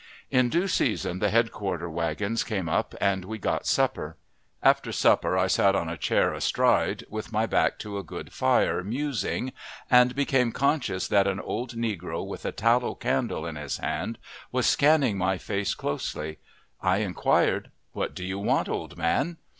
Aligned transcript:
In 0.31 0.49
due 0.49 0.67
season 0.67 1.19
the 1.19 1.29
headquarter 1.29 1.87
wagons 1.87 2.43
came 2.43 2.67
up, 2.67 2.95
and 2.99 3.23
we 3.23 3.37
got 3.37 3.67
supper. 3.67 4.17
After 4.63 4.91
supper 4.91 5.37
I 5.37 5.45
sat 5.45 5.75
on 5.75 5.89
a 5.89 5.95
chair 5.95 6.33
astride, 6.33 7.03
with 7.07 7.31
my 7.31 7.45
back 7.45 7.77
to 7.85 7.99
a 7.99 8.03
good 8.03 8.33
fire, 8.33 8.83
musing, 8.83 9.53
and 9.91 10.15
became 10.15 10.53
conscious 10.53 11.07
that 11.09 11.27
an 11.27 11.39
old 11.39 11.75
negro, 11.75 12.25
with 12.25 12.45
a 12.45 12.51
tallow 12.51 12.95
candle 12.95 13.45
in 13.45 13.57
his 13.57 13.77
hand, 13.77 14.17
was 14.51 14.65
scanning 14.65 15.19
my 15.19 15.37
face 15.37 15.75
closely. 15.75 16.39
I 16.81 16.97
inquired, 16.97 17.69
"What 17.91 18.15
do 18.15 18.25
you 18.25 18.39
want, 18.39 18.67
old 18.69 18.97
man!" 18.97 19.37